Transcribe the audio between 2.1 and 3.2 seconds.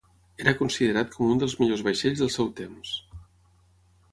del seu temps.